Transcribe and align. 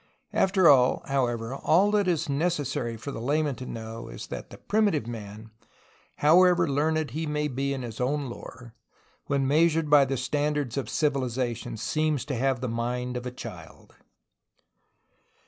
After 0.33 0.67
all, 0.67 1.03
however, 1.05 1.53
all 1.53 1.91
that 1.91 2.07
it 2.07 2.07
is 2.11 2.27
necessary 2.27 2.97
for 2.97 3.11
the 3.11 3.21
layman 3.21 3.53
to 3.57 3.67
know 3.67 4.07
is 4.07 4.25
that 4.29 4.49
the 4.49 4.57
primitive 4.57 5.05
man, 5.05 5.51
however 6.15 6.67
learned 6.67 7.11
he 7.11 7.27
may 7.27 7.47
be 7.47 7.71
in 7.71 7.83
his 7.83 8.01
own 8.01 8.27
lore, 8.27 8.73
when 9.27 9.47
measured 9.47 9.91
by 9.91 10.05
the 10.05 10.17
standards 10.17 10.75
of 10.75 10.87
civi 10.87 11.17
lization 11.21 11.77
seems 11.77 12.25
to 12.25 12.35
have 12.35 12.61
the 12.61 12.67
mind 12.67 13.15
of 13.15 13.27
a 13.27 13.31
child. 13.31 13.93